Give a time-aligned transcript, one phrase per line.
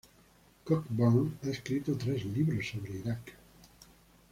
[0.65, 3.33] Cockburn ha escrito tres libros sobre Irak.